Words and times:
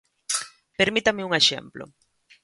Permítame 0.79 1.25
un 1.27 1.33
exemplo. 1.41 1.83